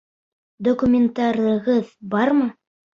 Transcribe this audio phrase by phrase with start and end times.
[0.69, 2.53] —Документтарығыҙ бармы?